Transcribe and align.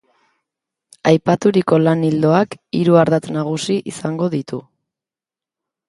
Aipaturiko 1.11 1.79
lan-ildoak 1.83 2.57
hiru 2.81 2.99
ardatz 3.05 3.23
nagusi 3.39 3.79
izango 3.97 4.35
ditu. 4.39 4.65